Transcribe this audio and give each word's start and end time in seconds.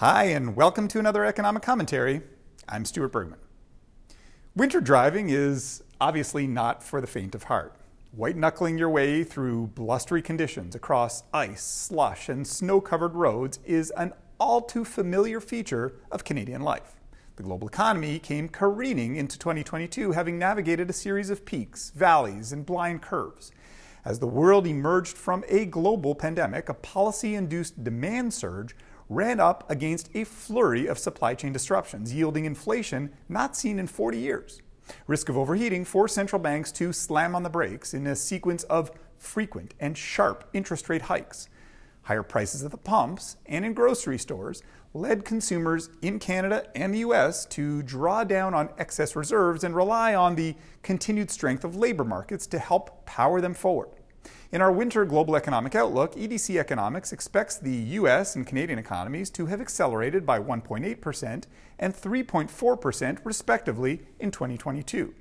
Hi, 0.00 0.26
and 0.26 0.54
welcome 0.54 0.86
to 0.86 1.00
another 1.00 1.24
economic 1.24 1.64
commentary. 1.64 2.22
I'm 2.68 2.84
Stuart 2.84 3.08
Bergman. 3.08 3.40
Winter 4.54 4.80
driving 4.80 5.28
is 5.28 5.82
obviously 6.00 6.46
not 6.46 6.84
for 6.84 7.00
the 7.00 7.08
faint 7.08 7.34
of 7.34 7.42
heart. 7.42 7.74
White 8.12 8.36
knuckling 8.36 8.78
your 8.78 8.90
way 8.90 9.24
through 9.24 9.72
blustery 9.74 10.22
conditions 10.22 10.76
across 10.76 11.24
ice, 11.34 11.64
slush, 11.64 12.28
and 12.28 12.46
snow 12.46 12.80
covered 12.80 13.16
roads 13.16 13.58
is 13.66 13.90
an 13.96 14.12
all 14.38 14.60
too 14.60 14.84
familiar 14.84 15.40
feature 15.40 15.94
of 16.12 16.22
Canadian 16.22 16.62
life. 16.62 17.00
The 17.34 17.42
global 17.42 17.66
economy 17.66 18.20
came 18.20 18.48
careening 18.48 19.16
into 19.16 19.36
2022, 19.36 20.12
having 20.12 20.38
navigated 20.38 20.88
a 20.88 20.92
series 20.92 21.28
of 21.28 21.44
peaks, 21.44 21.90
valleys, 21.90 22.52
and 22.52 22.64
blind 22.64 23.02
curves. 23.02 23.50
As 24.04 24.20
the 24.20 24.28
world 24.28 24.64
emerged 24.64 25.18
from 25.18 25.44
a 25.48 25.64
global 25.64 26.14
pandemic, 26.14 26.68
a 26.68 26.74
policy 26.74 27.34
induced 27.34 27.82
demand 27.82 28.32
surge 28.32 28.76
ran 29.08 29.40
up 29.40 29.68
against 29.70 30.10
a 30.14 30.24
flurry 30.24 30.86
of 30.86 30.98
supply 30.98 31.34
chain 31.34 31.52
disruptions, 31.52 32.12
yielding 32.12 32.44
inflation 32.44 33.10
not 33.28 33.56
seen 33.56 33.78
in 33.78 33.86
40 33.86 34.18
years. 34.18 34.60
Risk 35.06 35.28
of 35.28 35.36
overheating 35.36 35.84
forced 35.84 36.14
central 36.14 36.40
banks 36.40 36.72
to 36.72 36.92
slam 36.92 37.34
on 37.34 37.42
the 37.42 37.50
brakes 37.50 37.94
in 37.94 38.06
a 38.06 38.16
sequence 38.16 38.64
of 38.64 38.90
frequent 39.16 39.74
and 39.80 39.96
sharp 39.96 40.48
interest 40.52 40.88
rate 40.88 41.02
hikes. 41.02 41.48
Higher 42.02 42.22
prices 42.22 42.64
at 42.64 42.70
the 42.70 42.78
pumps 42.78 43.36
and 43.46 43.64
in 43.64 43.74
grocery 43.74 44.18
stores 44.18 44.62
led 44.94 45.24
consumers 45.24 45.90
in 46.00 46.18
Canada 46.18 46.66
and 46.74 46.94
the 46.94 47.00
US 47.00 47.44
to 47.46 47.82
draw 47.82 48.24
down 48.24 48.54
on 48.54 48.70
excess 48.78 49.14
reserves 49.14 49.62
and 49.62 49.76
rely 49.76 50.14
on 50.14 50.34
the 50.34 50.56
continued 50.82 51.30
strength 51.30 51.64
of 51.64 51.76
labor 51.76 52.04
markets 52.04 52.46
to 52.46 52.58
help 52.58 53.04
power 53.04 53.40
them 53.40 53.52
forward. 53.52 53.90
In 54.50 54.62
our 54.62 54.72
winter 54.72 55.04
global 55.04 55.36
economic 55.36 55.74
outlook, 55.74 56.14
EDC 56.14 56.58
Economics 56.58 57.12
expects 57.12 57.58
the 57.58 57.70
US 57.70 58.34
and 58.34 58.46
Canadian 58.46 58.78
economies 58.78 59.28
to 59.30 59.46
have 59.46 59.60
accelerated 59.60 60.24
by 60.24 60.38
1.8% 60.38 61.44
and 61.78 61.94
3.4% 61.94 63.18
respectively 63.24 64.00
in 64.18 64.30
2022. 64.30 65.14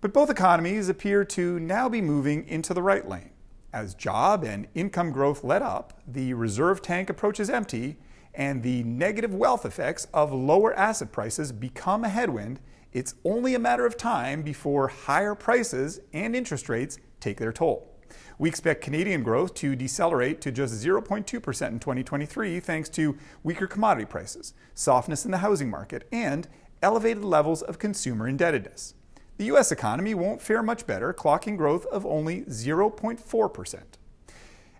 But 0.00 0.12
both 0.12 0.30
economies 0.30 0.88
appear 0.88 1.24
to 1.26 1.60
now 1.60 1.88
be 1.88 2.00
moving 2.00 2.48
into 2.48 2.74
the 2.74 2.82
right 2.82 3.08
lane. 3.08 3.30
As 3.72 3.94
job 3.94 4.42
and 4.42 4.66
income 4.74 5.12
growth 5.12 5.44
let 5.44 5.62
up, 5.62 6.02
the 6.06 6.34
reserve 6.34 6.82
tank 6.82 7.08
approaches 7.08 7.48
empty, 7.48 7.98
and 8.34 8.62
the 8.62 8.82
negative 8.82 9.34
wealth 9.34 9.64
effects 9.64 10.06
of 10.12 10.32
lower 10.32 10.74
asset 10.74 11.12
prices 11.12 11.52
become 11.52 12.02
a 12.02 12.08
headwind, 12.08 12.58
it's 12.92 13.14
only 13.24 13.54
a 13.54 13.60
matter 13.60 13.86
of 13.86 13.96
time 13.96 14.42
before 14.42 14.88
higher 14.88 15.36
prices 15.36 16.00
and 16.12 16.34
interest 16.34 16.68
rates 16.68 16.98
take 17.20 17.38
their 17.38 17.52
toll. 17.52 17.89
We 18.38 18.48
expect 18.48 18.82
Canadian 18.82 19.22
growth 19.22 19.54
to 19.54 19.76
decelerate 19.76 20.40
to 20.42 20.52
just 20.52 20.74
0.2% 20.74 21.24
in 21.24 21.78
2023 21.78 22.60
thanks 22.60 22.88
to 22.90 23.16
weaker 23.42 23.66
commodity 23.66 24.06
prices, 24.06 24.54
softness 24.74 25.24
in 25.24 25.30
the 25.30 25.38
housing 25.38 25.70
market, 25.70 26.06
and 26.12 26.48
elevated 26.82 27.24
levels 27.24 27.62
of 27.62 27.78
consumer 27.78 28.26
indebtedness. 28.28 28.94
The 29.36 29.46
U.S. 29.46 29.72
economy 29.72 30.14
won't 30.14 30.42
fare 30.42 30.62
much 30.62 30.86
better, 30.86 31.14
clocking 31.14 31.56
growth 31.56 31.86
of 31.86 32.04
only 32.04 32.42
0.4%. 32.42 33.80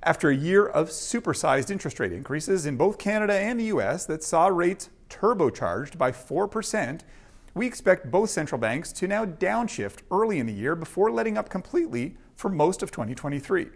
After 0.02 0.30
a 0.30 0.36
year 0.36 0.66
of 0.66 0.88
supersized 0.88 1.70
interest 1.70 2.00
rate 2.00 2.12
increases 2.12 2.64
in 2.64 2.76
both 2.76 2.98
Canada 2.98 3.34
and 3.34 3.60
the 3.60 3.64
U.S. 3.64 4.06
that 4.06 4.22
saw 4.22 4.46
rates 4.46 4.88
turbocharged 5.10 5.98
by 5.98 6.10
4%, 6.10 7.00
we 7.54 7.66
expect 7.66 8.10
both 8.10 8.30
central 8.30 8.58
banks 8.58 8.92
to 8.92 9.08
now 9.08 9.26
downshift 9.26 10.00
early 10.10 10.38
in 10.38 10.46
the 10.46 10.52
year 10.52 10.76
before 10.76 11.10
letting 11.10 11.36
up 11.36 11.48
completely 11.50 12.16
for 12.40 12.48
most 12.48 12.82
of 12.82 12.90
2023. 12.90 13.68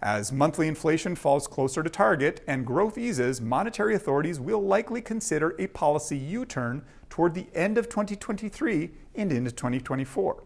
As 0.00 0.30
monthly 0.30 0.68
inflation 0.68 1.16
falls 1.16 1.48
closer 1.48 1.82
to 1.82 1.90
target 1.90 2.40
and 2.46 2.64
growth 2.64 2.96
eases, 2.96 3.40
monetary 3.40 3.96
authorities 3.96 4.38
will 4.38 4.62
likely 4.62 5.02
consider 5.02 5.56
a 5.58 5.66
policy 5.66 6.16
U 6.16 6.44
turn 6.44 6.84
toward 7.10 7.34
the 7.34 7.48
end 7.52 7.76
of 7.76 7.88
2023 7.88 8.92
and 9.16 9.32
into 9.32 9.50
2024. 9.50 10.44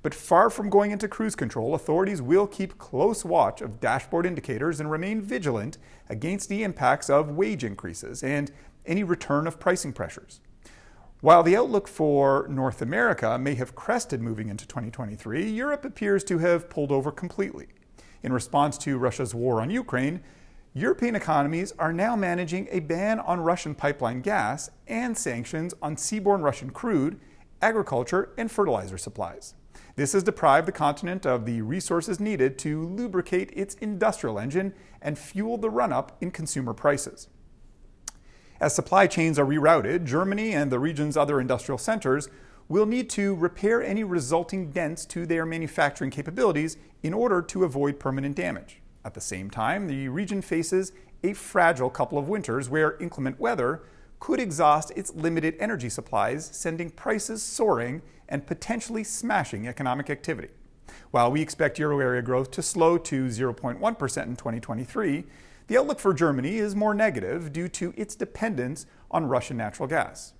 But 0.00 0.14
far 0.14 0.48
from 0.50 0.70
going 0.70 0.90
into 0.90 1.06
cruise 1.06 1.36
control, 1.36 1.74
authorities 1.74 2.22
will 2.22 2.46
keep 2.46 2.78
close 2.78 3.24
watch 3.24 3.60
of 3.60 3.78
dashboard 3.78 4.24
indicators 4.24 4.80
and 4.80 4.90
remain 4.90 5.20
vigilant 5.20 5.78
against 6.08 6.48
the 6.48 6.62
impacts 6.62 7.10
of 7.10 7.30
wage 7.30 7.62
increases 7.62 8.22
and 8.22 8.50
any 8.86 9.04
return 9.04 9.46
of 9.46 9.60
pricing 9.60 9.92
pressures. 9.92 10.40
While 11.22 11.44
the 11.44 11.56
outlook 11.56 11.86
for 11.86 12.48
North 12.50 12.82
America 12.82 13.38
may 13.38 13.54
have 13.54 13.76
crested 13.76 14.20
moving 14.20 14.48
into 14.48 14.66
2023, 14.66 15.48
Europe 15.48 15.84
appears 15.84 16.24
to 16.24 16.38
have 16.38 16.68
pulled 16.68 16.90
over 16.90 17.12
completely. 17.12 17.68
In 18.24 18.32
response 18.32 18.76
to 18.78 18.98
Russia's 18.98 19.32
war 19.32 19.60
on 19.60 19.70
Ukraine, 19.70 20.20
European 20.74 21.14
economies 21.14 21.74
are 21.78 21.92
now 21.92 22.16
managing 22.16 22.66
a 22.72 22.80
ban 22.80 23.20
on 23.20 23.38
Russian 23.40 23.72
pipeline 23.72 24.20
gas 24.20 24.68
and 24.88 25.16
sanctions 25.16 25.74
on 25.80 25.94
seaborne 25.94 26.42
Russian 26.42 26.70
crude, 26.70 27.20
agriculture, 27.62 28.30
and 28.36 28.50
fertilizer 28.50 28.98
supplies. 28.98 29.54
This 29.94 30.14
has 30.14 30.24
deprived 30.24 30.66
the 30.66 30.72
continent 30.72 31.24
of 31.24 31.46
the 31.46 31.62
resources 31.62 32.18
needed 32.18 32.58
to 32.58 32.88
lubricate 32.88 33.52
its 33.52 33.76
industrial 33.76 34.40
engine 34.40 34.74
and 35.00 35.16
fuel 35.16 35.56
the 35.56 35.70
run 35.70 35.92
up 35.92 36.16
in 36.20 36.32
consumer 36.32 36.74
prices. 36.74 37.28
As 38.62 38.72
supply 38.72 39.08
chains 39.08 39.40
are 39.40 39.44
rerouted, 39.44 40.04
Germany 40.04 40.52
and 40.52 40.70
the 40.70 40.78
region's 40.78 41.16
other 41.16 41.40
industrial 41.40 41.78
centers 41.78 42.28
will 42.68 42.86
need 42.86 43.10
to 43.10 43.34
repair 43.34 43.82
any 43.82 44.04
resulting 44.04 44.70
dents 44.70 45.04
to 45.06 45.26
their 45.26 45.44
manufacturing 45.44 46.12
capabilities 46.12 46.76
in 47.02 47.12
order 47.12 47.42
to 47.42 47.64
avoid 47.64 47.98
permanent 47.98 48.36
damage. 48.36 48.80
At 49.04 49.14
the 49.14 49.20
same 49.20 49.50
time, 49.50 49.88
the 49.88 50.08
region 50.08 50.42
faces 50.42 50.92
a 51.24 51.32
fragile 51.32 51.90
couple 51.90 52.18
of 52.18 52.28
winters 52.28 52.70
where 52.70 52.96
inclement 52.98 53.40
weather 53.40 53.82
could 54.20 54.38
exhaust 54.38 54.92
its 54.94 55.12
limited 55.12 55.56
energy 55.58 55.88
supplies, 55.88 56.48
sending 56.52 56.90
prices 56.90 57.42
soaring 57.42 58.00
and 58.28 58.46
potentially 58.46 59.02
smashing 59.02 59.66
economic 59.66 60.08
activity. 60.08 60.50
While 61.10 61.30
we 61.30 61.42
expect 61.42 61.78
euro 61.78 62.00
area 62.00 62.22
growth 62.22 62.50
to 62.52 62.62
slow 62.62 62.98
to 62.98 63.26
0.1% 63.26 64.22
in 64.26 64.36
2023, 64.36 65.24
the 65.68 65.78
outlook 65.78 66.00
for 66.00 66.12
Germany 66.12 66.56
is 66.56 66.74
more 66.74 66.94
negative 66.94 67.52
due 67.52 67.68
to 67.68 67.94
its 67.96 68.14
dependence 68.14 68.86
on 69.10 69.26
Russian 69.26 69.56
natural 69.56 69.88
gas. 69.88 70.32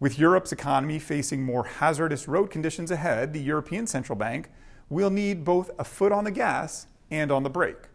With 0.00 0.18
Europe's 0.18 0.50
economy 0.50 0.98
facing 0.98 1.42
more 1.42 1.64
hazardous 1.64 2.26
road 2.26 2.50
conditions 2.50 2.90
ahead, 2.90 3.32
the 3.32 3.40
European 3.40 3.86
Central 3.86 4.16
Bank 4.16 4.48
will 4.88 5.10
need 5.10 5.44
both 5.44 5.70
a 5.78 5.84
foot 5.84 6.10
on 6.10 6.24
the 6.24 6.30
gas 6.30 6.86
and 7.10 7.30
on 7.30 7.42
the 7.42 7.50
brake. 7.50 7.89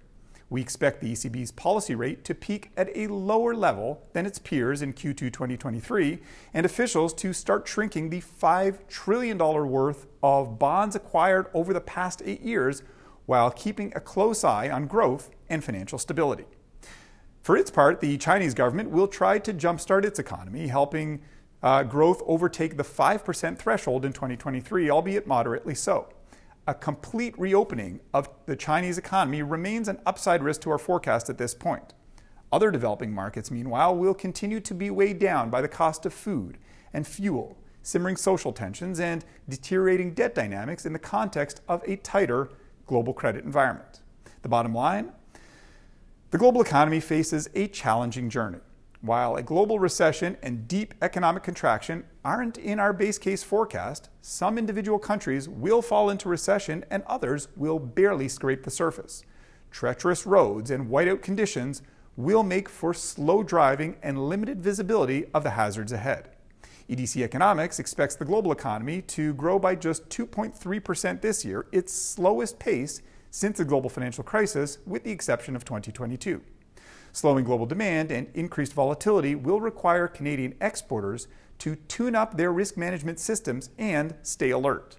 We 0.50 0.62
expect 0.62 1.02
the 1.02 1.12
ECB's 1.12 1.52
policy 1.52 1.96
rate 1.96 2.24
to 2.26 2.36
peak 2.36 2.72
at 2.78 2.96
a 2.96 3.08
lower 3.08 3.56
level 3.56 4.04
than 4.14 4.28
its 4.28 4.38
peers 4.38 4.84
in 4.84 4.94
Q2 4.94 5.34
2023, 5.34 6.20
and 6.54 6.66
officials 6.66 7.14
to 7.16 7.34
start 7.34 7.68
shrinking 7.68 8.10
the 8.10 8.22
$5 8.22 8.88
trillion 8.88 9.38
worth 9.40 10.06
of 10.22 10.60
bonds 10.60 10.96
acquired 10.96 11.48
over 11.54 11.74
the 11.74 11.82
past 11.82 12.22
eight 12.26 12.42
years 12.42 12.84
while 13.26 13.50
keeping 13.50 13.92
a 13.96 14.00
close 14.00 14.44
eye 14.44 14.70
on 14.70 14.86
growth 14.86 15.32
and 15.50 15.64
financial 15.64 15.98
stability. 15.98 16.46
For 17.42 17.58
its 17.58 17.72
part, 17.72 18.00
the 18.00 18.18
Chinese 18.18 18.54
government 18.54 18.92
will 18.92 19.08
try 19.08 19.40
to 19.40 19.54
jumpstart 19.54 20.06
its 20.06 20.20
economy, 20.20 20.68
helping 20.68 21.22
uh, 21.64 21.82
growth 21.84 22.22
overtake 22.28 22.78
the 22.78 22.84
5% 22.84 23.58
threshold 23.58 24.06
in 24.06 24.14
2023, 24.14 24.92
albeit 24.92 25.26
moderately 25.26 25.74
so. 25.74 26.08
A 26.68 26.74
complete 26.74 27.38
reopening 27.38 28.00
of 28.12 28.28
the 28.48 28.56
Chinese 28.56 28.98
economy 28.98 29.44
remains 29.44 29.88
an 29.88 30.00
upside 30.06 30.42
risk 30.42 30.62
to 30.62 30.72
our 30.72 30.80
forecast 30.80 31.30
at 31.30 31.38
this 31.38 31.53
point. 31.53 31.94
Other 32.52 32.72
developing 32.72 33.14
markets, 33.14 33.52
meanwhile, 33.52 33.96
will 33.96 34.16
continue 34.16 34.59
to 34.62 34.74
be 34.74 34.90
weighed 34.90 35.20
down 35.20 35.52
by 35.52 35.62
the 35.62 35.68
cost 35.68 36.08
of 36.08 36.14
food 36.14 36.58
and 36.92 37.06
fuel, 37.06 37.56
simmering 37.84 38.16
social 38.16 38.52
tensions, 38.52 39.00
and 39.00 39.24
deteriorating 39.48 40.16
debt 40.16 40.34
dynamics 40.34 40.88
in 40.88 40.94
the 40.94 41.00
context 41.00 41.62
of 41.68 41.84
a 41.86 41.98
tighter 41.98 42.50
global 42.88 43.14
credit 43.14 43.46
environment. 43.46 44.02
The 44.42 44.50
bottom 44.50 44.74
line 44.74 45.12
the 46.32 46.40
global 46.40 46.62
economy 46.62 47.00
faces 47.00 47.47
a 47.53 47.67
challenging 47.67 48.29
journey. 48.29 48.59
While 49.02 49.36
a 49.36 49.44
global 49.44 49.78
recession 49.78 50.38
and 50.42 50.68
deep 50.68 50.94
economic 51.02 51.44
contraction 51.44 52.06
aren't 52.24 52.58
in 52.58 52.80
our 52.80 52.94
base 52.94 53.18
case 53.18 53.44
forecast, 53.44 54.09
some 54.22 54.58
individual 54.58 55.00
countries 55.00 55.47
will 55.50 55.82
fall 55.82 56.09
into 56.09 56.30
recession 56.30 56.86
and 56.90 57.03
others 57.03 57.47
will 57.56 57.80
barely 57.80 58.28
scrape 58.28 58.64
the 58.64 58.72
surface. 58.72 59.24
Treacherous 59.70 60.26
roads 60.26 60.72
and 60.72 60.90
whiteout 60.90 61.22
conditions 61.22 61.82
will 62.16 62.44
make 62.44 62.70
for 62.70 62.94
slow 62.94 63.44
driving 63.44 63.97
and 64.02 64.30
limited 64.30 64.62
visibility 64.62 65.26
of 65.34 65.44
the 65.44 65.52
hazards 65.52 65.91
ahead. 65.91 66.30
EDC 66.90 67.24
Economics 67.24 67.80
expects 67.80 68.16
the 68.16 68.26
global 68.26 68.52
economy 68.52 69.02
to 69.02 69.34
grow 69.34 69.58
by 69.58 69.76
just 69.76 70.08
2.3% 70.09 71.22
this 71.22 71.44
year, 71.44 71.66
its 71.72 71.91
slowest 71.91 72.59
pace 72.59 73.02
since 73.32 73.58
the 73.58 73.66
global 73.66 73.90
financial 73.90 74.24
crisis, 74.24 74.78
with 74.86 75.03
the 75.03 75.12
exception 75.12 75.56
of 75.56 75.66
2022. 75.66 76.41
Slowing 77.16 77.46
global 77.46 77.66
demand 77.66 78.12
and 78.12 78.28
increased 78.34 78.73
volatility 78.73 79.35
will 79.35 79.62
require 79.62 80.06
Canadian 80.06 80.53
exporters 80.59 81.29
to 81.59 81.78
tune 81.88 82.14
up 82.14 82.35
their 82.35 82.52
risk 82.52 82.76
management 82.76 83.22
systems 83.22 83.70
and 83.78 84.16
stay 84.22 84.50
alert. 84.50 84.97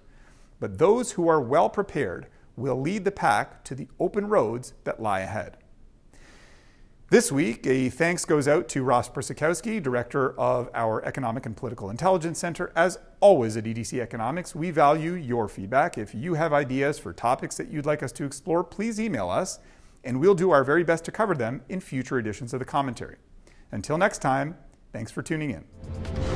But 0.59 0.79
those 0.79 1.11
who 1.11 1.27
are 1.27 1.39
well 1.39 1.69
prepared 1.69 2.25
will 2.55 2.81
lead 2.81 3.05
the 3.05 3.11
pack 3.11 3.63
to 3.65 3.75
the 3.75 3.87
open 3.99 4.29
roads 4.29 4.73
that 4.83 4.99
lie 4.99 5.19
ahead. 5.19 5.57
This 7.11 7.31
week, 7.31 7.67
a 7.67 7.89
thanks 7.89 8.25
goes 8.25 8.47
out 8.47 8.67
to 8.69 8.81
Ross 8.81 9.07
Prusakowski, 9.07 9.81
Director 9.81 10.37
of 10.39 10.71
our 10.73 11.05
Economic 11.05 11.45
and 11.45 11.55
Political 11.55 11.91
Intelligence 11.91 12.39
Center. 12.39 12.71
As 12.75 12.97
always 13.19 13.55
at 13.57 13.65
EDC 13.65 14.01
Economics, 14.01 14.55
we 14.55 14.71
value 14.71 15.13
your 15.13 15.47
feedback. 15.47 15.99
If 15.99 16.15
you 16.15 16.33
have 16.33 16.51
ideas 16.51 16.97
for 16.97 17.13
topics 17.13 17.57
that 17.57 17.71
you'd 17.71 17.85
like 17.85 18.01
us 18.01 18.11
to 18.13 18.25
explore, 18.25 18.63
please 18.63 18.99
email 18.99 19.29
us, 19.29 19.59
and 20.03 20.19
we'll 20.19 20.35
do 20.35 20.51
our 20.51 20.63
very 20.63 20.83
best 20.83 21.05
to 21.05 21.11
cover 21.11 21.35
them 21.35 21.61
in 21.69 21.79
future 21.79 22.17
editions 22.17 22.53
of 22.53 22.59
the 22.59 22.65
commentary. 22.65 23.17
Until 23.71 23.97
next 23.97 24.19
time, 24.19 24.57
thanks 24.93 25.11
for 25.11 25.21
tuning 25.21 25.51
in. 25.51 26.26